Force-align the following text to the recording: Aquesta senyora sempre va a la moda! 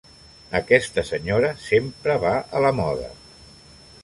Aquesta 0.59 1.03
senyora 1.09 1.51
sempre 1.67 2.17
va 2.25 2.33
a 2.59 2.63
la 2.67 2.73
moda! 2.81 3.13